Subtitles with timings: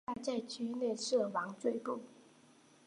[0.07, 2.01] 清代在区内设王赘步。